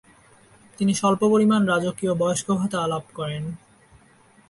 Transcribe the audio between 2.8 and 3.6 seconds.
লাভ করেন।